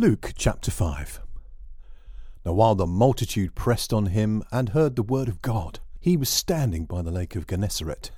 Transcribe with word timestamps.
Luke 0.00 0.32
chapter 0.34 0.70
5 0.70 1.20
Now 2.46 2.54
while 2.54 2.74
the 2.74 2.86
multitude 2.86 3.54
pressed 3.54 3.92
on 3.92 4.06
him 4.06 4.42
and 4.50 4.70
heard 4.70 4.96
the 4.96 5.02
word 5.02 5.28
of 5.28 5.42
God, 5.42 5.80
he 6.00 6.16
was 6.16 6.30
standing 6.30 6.86
by 6.86 7.02
the 7.02 7.10
lake 7.10 7.36
of 7.36 7.46
Gennesaret. 7.46 8.10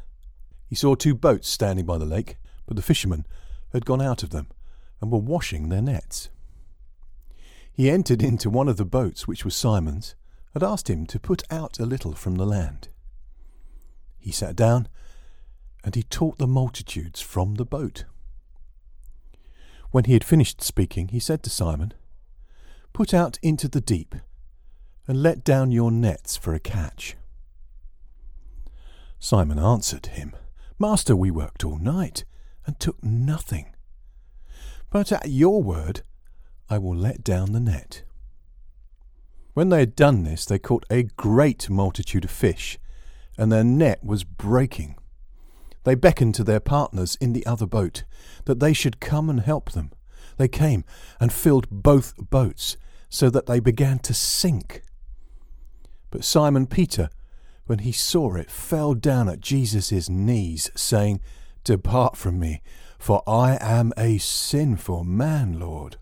He 0.68 0.76
saw 0.76 0.94
two 0.94 1.16
boats 1.16 1.48
standing 1.48 1.84
by 1.84 1.98
the 1.98 2.04
lake, 2.04 2.36
but 2.66 2.76
the 2.76 2.84
fishermen 2.84 3.26
had 3.72 3.84
gone 3.84 4.00
out 4.00 4.22
of 4.22 4.30
them 4.30 4.46
and 5.00 5.10
were 5.10 5.18
washing 5.18 5.70
their 5.70 5.82
nets. 5.82 6.28
He 7.72 7.90
entered 7.90 8.22
into 8.22 8.48
one 8.48 8.68
of 8.68 8.76
the 8.76 8.84
boats, 8.84 9.26
which 9.26 9.44
was 9.44 9.56
Simon's, 9.56 10.14
and 10.54 10.62
asked 10.62 10.88
him 10.88 11.04
to 11.06 11.18
put 11.18 11.42
out 11.50 11.80
a 11.80 11.84
little 11.84 12.12
from 12.12 12.36
the 12.36 12.46
land. 12.46 12.90
He 14.20 14.30
sat 14.30 14.54
down, 14.54 14.86
and 15.82 15.96
he 15.96 16.04
taught 16.04 16.38
the 16.38 16.46
multitudes 16.46 17.20
from 17.20 17.56
the 17.56 17.66
boat. 17.66 18.04
When 19.92 20.04
he 20.04 20.14
had 20.14 20.24
finished 20.24 20.62
speaking, 20.62 21.08
he 21.08 21.20
said 21.20 21.42
to 21.42 21.50
Simon, 21.50 21.92
Put 22.94 23.12
out 23.12 23.38
into 23.42 23.68
the 23.68 23.80
deep, 23.80 24.14
and 25.06 25.22
let 25.22 25.44
down 25.44 25.70
your 25.70 25.90
nets 25.90 26.34
for 26.36 26.54
a 26.54 26.60
catch. 26.60 27.14
Simon 29.18 29.58
answered 29.58 30.06
him, 30.06 30.32
Master, 30.78 31.14
we 31.14 31.30
worked 31.30 31.62
all 31.62 31.78
night, 31.78 32.24
and 32.66 32.80
took 32.80 33.04
nothing. 33.04 33.74
But 34.88 35.12
at 35.12 35.28
your 35.28 35.62
word, 35.62 36.00
I 36.70 36.78
will 36.78 36.96
let 36.96 37.22
down 37.22 37.52
the 37.52 37.60
net. 37.60 38.02
When 39.52 39.68
they 39.68 39.80
had 39.80 39.94
done 39.94 40.24
this, 40.24 40.46
they 40.46 40.58
caught 40.58 40.86
a 40.88 41.02
great 41.02 41.68
multitude 41.68 42.24
of 42.24 42.30
fish, 42.30 42.78
and 43.36 43.52
their 43.52 43.64
net 43.64 44.02
was 44.02 44.24
breaking. 44.24 44.96
They 45.84 45.94
beckoned 45.94 46.34
to 46.36 46.44
their 46.44 46.60
partners 46.60 47.16
in 47.20 47.32
the 47.32 47.44
other 47.46 47.66
boat 47.66 48.04
that 48.44 48.60
they 48.60 48.72
should 48.72 49.00
come 49.00 49.28
and 49.28 49.40
help 49.40 49.72
them. 49.72 49.90
They 50.36 50.48
came 50.48 50.84
and 51.20 51.32
filled 51.32 51.68
both 51.70 52.14
boats, 52.16 52.76
so 53.08 53.28
that 53.28 53.46
they 53.46 53.60
began 53.60 53.98
to 54.00 54.14
sink. 54.14 54.82
But 56.10 56.24
Simon 56.24 56.66
Peter, 56.66 57.10
when 57.66 57.80
he 57.80 57.92
saw 57.92 58.34
it, 58.36 58.50
fell 58.50 58.94
down 58.94 59.28
at 59.28 59.40
Jesus' 59.40 60.08
knees, 60.08 60.70
saying, 60.74 61.20
Depart 61.64 62.16
from 62.16 62.38
me, 62.38 62.62
for 62.98 63.22
I 63.26 63.58
am 63.60 63.92
a 63.96 64.18
sinful 64.18 65.04
man, 65.04 65.58
Lord. 65.58 65.96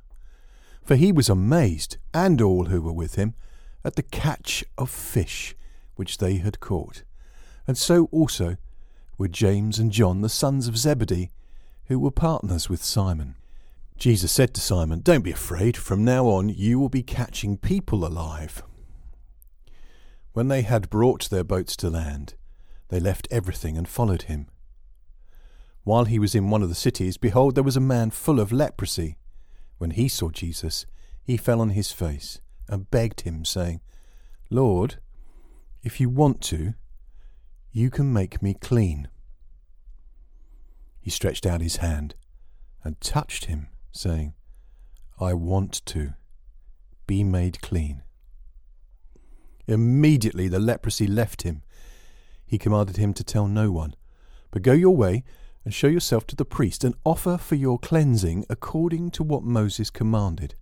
For 0.85 0.97
he 0.97 1.13
was 1.13 1.29
amazed, 1.29 1.97
and 2.15 2.41
all 2.41 2.67
who 2.67 2.81
were 2.81 2.93
with 2.93 3.17
him, 3.17 3.35
at 3.85 3.97
the 3.97 4.03
catch 4.03 4.65
of 4.79 4.91
fish 4.91 5.57
which 5.97 6.19
they 6.19 6.37
had 6.37 6.61
caught. 6.61 7.03
And 7.67 7.77
so 7.77 8.09
also 8.13 8.57
were 9.21 9.29
James 9.29 9.79
and 9.79 9.93
John, 9.93 10.23
the 10.23 10.31
sons 10.31 10.67
of 10.67 10.79
Zebedee, 10.79 11.31
who 11.89 11.99
were 11.99 12.11
partners 12.11 12.71
with 12.71 12.83
Simon. 12.83 13.37
Jesus 13.99 14.33
said 14.33 14.55
to 14.55 14.63
Simon, 14.63 15.01
Don't 15.01 15.21
be 15.21 15.31
afraid, 15.31 15.77
from 15.77 16.07
now 16.07 16.25
on 16.25 16.49
you 16.49 16.81
will 16.81 16.89
be 16.89 17.03
catching 17.03 17.59
people 17.59 18.07
alive. 18.07 18.63
When 20.33 20.49
they 20.49 20.63
had 20.63 20.89
brought 20.89 21.29
their 21.29 21.45
boats 21.45 21.77
to 21.77 21.91
land, 21.91 22.33
they 22.89 22.99
left 22.99 23.29
everything 23.31 23.77
and 23.77 23.87
followed 23.87 24.23
him. 24.23 24.47
While 25.85 26.07
he 26.07 26.19
was 26.19 26.35
in 26.35 26.49
one 26.49 26.63
of 26.63 26.71
the 26.71 26.75
cities, 26.75 27.19
behold, 27.19 27.57
there 27.57 27.63
was 27.63 27.77
a 27.77 27.81
man 27.81 28.13
full 28.13 28.41
of 28.41 28.53
leprosy. 28.53 29.19
When 29.77 29.91
he 29.91 30.09
saw 30.09 30.31
Jesus, 30.31 30.87
he 31.23 31.37
fell 31.37 31.61
on 31.61 31.71
his 31.71 31.93
face 31.93 32.41
and 32.71 32.91
begged 32.91 33.21
him, 33.21 33.45
saying, 33.45 33.83
Lord, 34.49 34.97
if 35.83 36.01
you 36.01 36.09
want 36.09 36.41
to, 36.45 36.73
you 37.73 37.91
can 37.91 38.13
make 38.13 38.43
me 38.43 38.55
clean. 38.55 39.09
He 41.01 41.11
stretched 41.11 41.47
out 41.47 41.61
his 41.61 41.77
hand 41.77 42.15
and 42.83 43.01
touched 43.01 43.47
him, 43.47 43.69
saying, 43.93 44.35
I 45.21 45.35
want 45.35 45.85
to. 45.87 46.15
Be 47.07 47.25
made 47.25 47.61
clean. 47.61 48.03
Immediately 49.67 50.49
the 50.49 50.59
leprosy 50.59 51.07
left 51.07 51.43
him. 51.43 51.63
He 52.47 52.59
commanded 52.59 52.97
him 52.97 53.15
to 53.15 53.25
tell 53.25 53.47
no 53.47 53.71
one, 53.71 53.95
but 54.51 54.63
go 54.63 54.73
your 54.73 54.97
way 54.97 55.25
and 55.65 55.75
show 55.75 55.87
yourself 55.87 56.27
to 56.29 56.37
the 56.37 56.45
priest 56.45 56.85
and 56.85 56.95
offer 57.05 57.37
for 57.37 57.55
your 57.55 57.79
cleansing 57.79 58.47
according 58.49 59.11
to 59.13 59.23
what 59.23 59.43
Moses 59.43 59.91
commanded, 59.91 60.55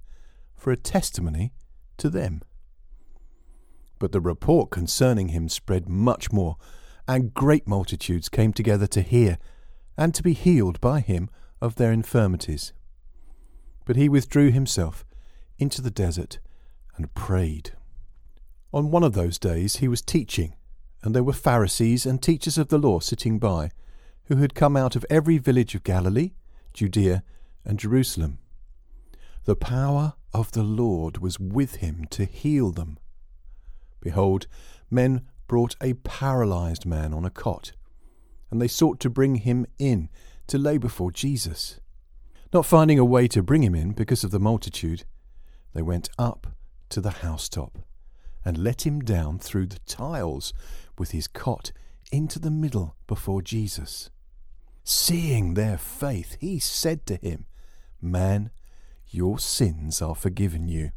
for 0.57 0.71
a 0.71 0.77
testimony 0.77 1.53
to 1.99 2.11
them. 2.11 2.43
But 3.99 4.13
the 4.13 4.21
report 4.21 4.71
concerning 4.71 5.29
him 5.29 5.49
spread 5.49 5.89
much 5.89 6.33
more 6.33 6.57
and 7.09 7.33
great 7.33 7.67
multitudes 7.67 8.29
came 8.29 8.53
together 8.53 8.87
to 8.87 9.01
hear 9.01 9.39
and 9.97 10.15
to 10.15 10.23
be 10.23 10.35
healed 10.35 10.79
by 10.81 11.01
him 11.01 11.31
of 11.61 11.77
their 11.77 11.91
infirmities. 11.91 12.75
But 13.87 13.97
he 13.97 14.11
withdrew 14.11 14.51
himself 14.51 15.07
into 15.59 15.81
the 15.81 15.91
desert 15.91 16.39
and 16.97 17.13
prayed. 17.15 17.73
On 18.73 18.91
one 18.91 19.03
of 19.03 19.15
those 19.15 19.39
days 19.39 19.77
he 19.77 19.89
was 19.89 20.03
teaching, 20.03 20.55
and 21.03 21.15
there 21.15 21.25
were 21.25 21.33
Pharisees 21.33 22.05
and 22.05 22.23
teachers 22.23 22.59
of 22.59 22.69
the 22.69 22.79
law 22.79 23.01
sitting 23.01 23.39
by, 23.39 23.71
who 24.25 24.37
had 24.37 24.55
come 24.55 24.77
out 24.77 24.95
of 24.95 25.07
every 25.09 25.39
village 25.39 25.75
of 25.75 25.85
Galilee, 25.85 26.33
Judea, 26.75 27.25
and 27.65 27.79
Jerusalem. 27.79 28.39
The 29.45 29.57
power 29.57 30.13
of 30.35 30.53
the 30.53 30.63
Lord 30.63 31.19
was 31.19 31.41
with 31.41 31.77
him 31.77 32.05
to 32.11 32.27
heal 32.27 32.71
them. 32.71 32.99
Behold, 34.01 34.47
men 34.91 35.23
brought 35.49 35.75
a 35.83 35.95
paralyzed 35.95 36.87
man 36.87 37.13
on 37.13 37.25
a 37.25 37.31
cot, 37.31 37.73
and 38.51 38.63
they 38.63 38.69
sought 38.69 39.01
to 39.01 39.11
bring 39.11 39.37
him 39.37 39.67
in 39.79 40.09
to 40.47 40.59
lay 40.59 40.79
before 40.79 41.11
Jesus. 41.11 41.81
Not 42.53 42.65
finding 42.65 42.99
a 42.99 43.05
way 43.05 43.27
to 43.29 43.43
bring 43.43 43.63
him 43.63 43.75
in 43.75 43.93
because 43.93 44.23
of 44.23 44.31
the 44.31 44.39
multitude, 44.39 45.05
they 45.75 45.83
went 45.83 46.09
up 46.19 46.47
to 46.91 47.01
the 47.01 47.11
housetop 47.11 47.79
and 48.45 48.57
let 48.57 48.87
him 48.87 49.01
down 49.01 49.39
through 49.39 49.67
the 49.67 49.81
tiles 49.81 50.55
with 50.97 51.11
his 51.11 51.27
cot 51.27 51.73
into 52.11 52.39
the 52.39 52.51
middle 52.51 52.97
before 53.07 53.43
Jesus. 53.43 54.11
Seeing 54.85 55.53
their 55.53 55.77
faith, 55.77 56.37
he 56.41 56.59
said 56.59 57.05
to 57.07 57.17
him, 57.17 57.45
Man, 58.01 58.51
your 59.11 59.39
sins 59.39 60.01
are 60.01 60.15
forgiven 60.15 60.69
you. 60.69 60.93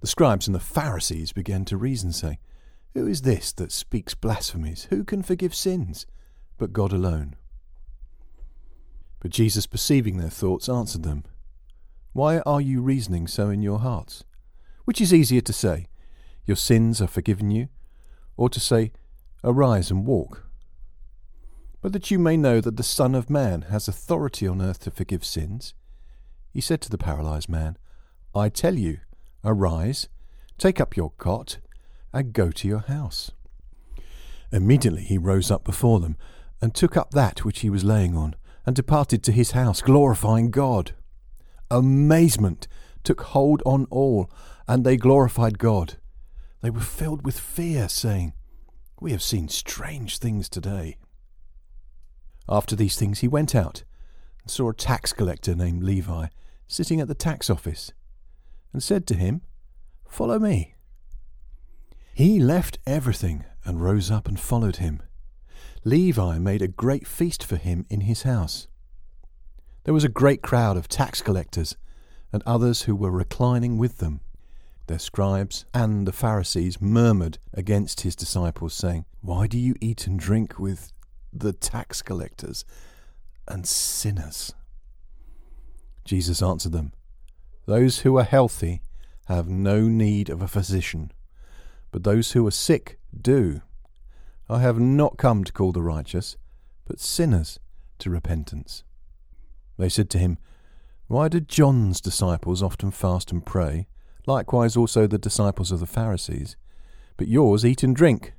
The 0.00 0.08
scribes 0.08 0.48
and 0.48 0.54
the 0.54 0.60
Pharisees 0.60 1.32
began 1.32 1.64
to 1.66 1.76
reason, 1.76 2.12
saying, 2.12 2.38
who 2.94 3.06
is 3.06 3.22
this 3.22 3.52
that 3.52 3.72
speaks 3.72 4.14
blasphemies? 4.14 4.86
Who 4.90 5.04
can 5.04 5.22
forgive 5.22 5.54
sins 5.54 6.06
but 6.58 6.72
God 6.72 6.92
alone? 6.92 7.36
But 9.20 9.30
Jesus, 9.30 9.66
perceiving 9.66 10.18
their 10.18 10.30
thoughts, 10.30 10.68
answered 10.68 11.02
them, 11.02 11.24
Why 12.12 12.40
are 12.40 12.60
you 12.60 12.82
reasoning 12.82 13.26
so 13.26 13.50
in 13.50 13.62
your 13.62 13.78
hearts? 13.78 14.24
Which 14.84 15.00
is 15.00 15.14
easier 15.14 15.40
to 15.42 15.52
say, 15.52 15.86
Your 16.44 16.56
sins 16.56 17.00
are 17.00 17.06
forgiven 17.06 17.50
you, 17.50 17.68
or 18.36 18.48
to 18.50 18.60
say, 18.60 18.92
Arise 19.44 19.90
and 19.90 20.06
walk? 20.06 20.46
But 21.80 21.92
that 21.92 22.10
you 22.10 22.18
may 22.18 22.36
know 22.36 22.60
that 22.60 22.76
the 22.76 22.82
Son 22.82 23.14
of 23.14 23.30
Man 23.30 23.62
has 23.62 23.88
authority 23.88 24.46
on 24.46 24.60
earth 24.60 24.80
to 24.80 24.90
forgive 24.90 25.24
sins, 25.24 25.74
he 26.52 26.60
said 26.60 26.80
to 26.82 26.90
the 26.90 26.98
paralyzed 26.98 27.48
man, 27.48 27.78
I 28.34 28.48
tell 28.50 28.74
you, 28.74 28.98
arise, 29.44 30.08
take 30.58 30.80
up 30.80 30.96
your 30.96 31.10
cot, 31.16 31.58
and 32.12 32.32
go 32.32 32.50
to 32.50 32.68
your 32.68 32.80
house. 32.80 33.30
Immediately 34.52 35.04
he 35.04 35.18
rose 35.18 35.50
up 35.50 35.64
before 35.64 36.00
them, 36.00 36.16
and 36.60 36.74
took 36.74 36.96
up 36.96 37.12
that 37.12 37.44
which 37.44 37.60
he 37.60 37.70
was 37.70 37.84
laying 37.84 38.16
on, 38.16 38.36
and 38.66 38.76
departed 38.76 39.22
to 39.24 39.32
his 39.32 39.52
house, 39.52 39.80
glorifying 39.80 40.50
God. 40.50 40.94
Amazement 41.70 42.68
took 43.02 43.22
hold 43.22 43.62
on 43.64 43.86
all, 43.90 44.30
and 44.68 44.84
they 44.84 44.96
glorified 44.96 45.58
God. 45.58 45.96
They 46.60 46.70
were 46.70 46.80
filled 46.80 47.24
with 47.24 47.40
fear, 47.40 47.88
saying, 47.88 48.34
We 49.00 49.10
have 49.12 49.22
seen 49.22 49.48
strange 49.48 50.18
things 50.18 50.48
today. 50.48 50.98
After 52.48 52.76
these 52.76 52.96
things 52.96 53.20
he 53.20 53.28
went 53.28 53.54
out, 53.54 53.82
and 54.42 54.50
saw 54.50 54.70
a 54.70 54.74
tax 54.74 55.12
collector 55.12 55.54
named 55.54 55.82
Levi 55.82 56.26
sitting 56.66 57.00
at 57.00 57.08
the 57.08 57.14
tax 57.14 57.50
office, 57.50 57.92
and 58.72 58.82
said 58.82 59.06
to 59.06 59.14
him, 59.14 59.42
Follow 60.08 60.38
me. 60.38 60.74
He 62.14 62.38
left 62.38 62.78
everything 62.86 63.44
and 63.64 63.80
rose 63.80 64.10
up 64.10 64.28
and 64.28 64.38
followed 64.38 64.76
him. 64.76 65.02
Levi 65.84 66.38
made 66.38 66.60
a 66.60 66.68
great 66.68 67.06
feast 67.06 67.42
for 67.42 67.56
him 67.56 67.86
in 67.88 68.02
his 68.02 68.22
house. 68.22 68.68
There 69.84 69.94
was 69.94 70.04
a 70.04 70.10
great 70.10 70.42
crowd 70.42 70.76
of 70.76 70.88
tax 70.88 71.22
collectors 71.22 71.76
and 72.30 72.42
others 72.44 72.82
who 72.82 72.94
were 72.94 73.10
reclining 73.10 73.78
with 73.78 73.98
them. 73.98 74.20
Their 74.88 74.98
scribes 74.98 75.64
and 75.72 76.06
the 76.06 76.12
Pharisees 76.12 76.80
murmured 76.80 77.38
against 77.54 78.02
his 78.02 78.14
disciples, 78.14 78.74
saying, 78.74 79.06
Why 79.22 79.46
do 79.46 79.58
you 79.58 79.74
eat 79.80 80.06
and 80.06 80.18
drink 80.18 80.58
with 80.58 80.92
the 81.32 81.52
tax 81.52 82.02
collectors 82.02 82.64
and 83.48 83.66
sinners? 83.66 84.54
Jesus 86.04 86.42
answered 86.42 86.72
them, 86.72 86.92
Those 87.64 88.00
who 88.00 88.18
are 88.18 88.24
healthy 88.24 88.82
have 89.28 89.48
no 89.48 89.82
need 89.82 90.28
of 90.28 90.42
a 90.42 90.48
physician 90.48 91.10
but 91.92 92.02
those 92.02 92.32
who 92.32 92.44
are 92.46 92.50
sick 92.50 92.98
do. 93.18 93.60
I 94.48 94.60
have 94.60 94.80
not 94.80 95.18
come 95.18 95.44
to 95.44 95.52
call 95.52 95.70
the 95.70 95.82
righteous, 95.82 96.36
but 96.84 96.98
sinners 96.98 97.60
to 98.00 98.10
repentance. 98.10 98.82
They 99.78 99.88
said 99.88 100.10
to 100.10 100.18
him, 100.18 100.38
Why 101.06 101.28
did 101.28 101.48
John's 101.48 102.00
disciples 102.00 102.62
often 102.62 102.90
fast 102.90 103.30
and 103.30 103.44
pray? 103.46 103.86
Likewise 104.26 104.76
also 104.76 105.06
the 105.06 105.18
disciples 105.18 105.70
of 105.70 105.80
the 105.80 105.86
Pharisees. 105.86 106.56
But 107.16 107.28
yours 107.28 107.64
eat 107.64 107.82
and 107.82 107.94
drink. 107.94 108.32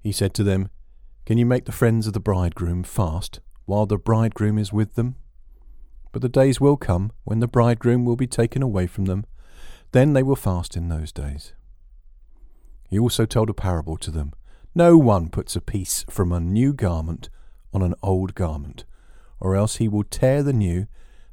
He 0.00 0.12
said 0.12 0.34
to 0.34 0.44
them, 0.44 0.70
Can 1.26 1.38
you 1.38 1.46
make 1.46 1.64
the 1.64 1.72
friends 1.72 2.06
of 2.06 2.12
the 2.12 2.20
bridegroom 2.20 2.82
fast 2.82 3.40
while 3.66 3.86
the 3.86 3.98
bridegroom 3.98 4.58
is 4.58 4.72
with 4.72 4.94
them? 4.94 5.16
But 6.12 6.22
the 6.22 6.28
days 6.28 6.60
will 6.60 6.76
come 6.76 7.12
when 7.24 7.40
the 7.40 7.46
bridegroom 7.46 8.04
will 8.04 8.16
be 8.16 8.26
taken 8.26 8.62
away 8.62 8.86
from 8.86 9.04
them. 9.04 9.26
Then 9.92 10.12
they 10.12 10.22
will 10.22 10.36
fast 10.36 10.76
in 10.76 10.88
those 10.88 11.12
days. 11.12 11.52
He 12.88 12.98
also 12.98 13.26
told 13.26 13.50
a 13.50 13.54
parable 13.54 13.96
to 13.98 14.10
them. 14.10 14.32
No 14.74 14.96
one 14.96 15.28
puts 15.28 15.56
a 15.56 15.60
piece 15.60 16.04
from 16.08 16.32
a 16.32 16.40
new 16.40 16.72
garment 16.72 17.28
on 17.72 17.82
an 17.82 17.94
old 18.02 18.34
garment, 18.34 18.84
or 19.40 19.54
else 19.54 19.76
he 19.76 19.88
will 19.88 20.04
tear 20.04 20.42
the 20.42 20.52
new, 20.52 20.86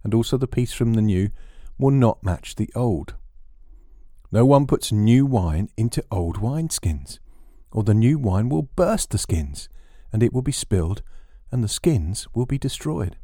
and 0.03 0.13
also 0.13 0.37
the 0.37 0.47
piece 0.47 0.73
from 0.73 0.93
the 0.93 1.01
new 1.01 1.29
will 1.77 1.91
not 1.91 2.23
match 2.23 2.55
the 2.55 2.69
old. 2.75 3.15
No 4.31 4.45
one 4.45 4.67
puts 4.67 4.91
new 4.91 5.25
wine 5.25 5.69
into 5.77 6.03
old 6.11 6.37
wineskins, 6.37 7.19
or 7.71 7.83
the 7.83 7.93
new 7.93 8.17
wine 8.17 8.49
will 8.49 8.63
burst 8.75 9.11
the 9.11 9.17
skins, 9.17 9.69
and 10.11 10.21
it 10.21 10.33
will 10.33 10.41
be 10.41 10.51
spilled, 10.51 11.01
and 11.51 11.63
the 11.63 11.69
skins 11.69 12.27
will 12.33 12.45
be 12.45 12.57
destroyed. 12.57 13.17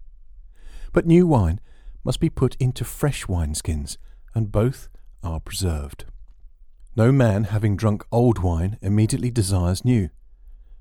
But 0.94 1.06
new 1.06 1.28
wine 1.28 1.60
must 2.04 2.20
be 2.20 2.30
put 2.30 2.56
into 2.60 2.86
fresh 2.86 3.26
wineskins, 3.26 3.98
and 4.34 4.52
both 4.52 4.88
are 5.24 5.40
preserved. 5.40 6.06
No 6.96 7.12
man, 7.12 7.46
having 7.46 7.78
drunk 7.78 8.06
old 8.12 8.40
wine, 8.40 8.78
immediately 8.82 9.32
desires 9.32 9.86
new, 9.86 10.10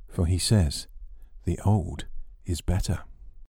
for 0.09 0.27
he 0.27 0.39
says, 0.39 0.89
The 1.45 1.59
old 1.65 2.07
is 2.45 2.61
better. 2.61 3.01